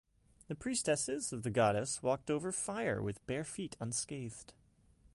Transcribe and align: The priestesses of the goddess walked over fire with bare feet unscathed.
The 0.47 0.55
priestesses 0.55 1.31
of 1.31 1.43
the 1.43 1.51
goddess 1.51 2.01
walked 2.01 2.31
over 2.31 2.51
fire 2.51 3.03
with 3.03 3.23
bare 3.27 3.43
feet 3.43 3.77
unscathed. 3.79 4.51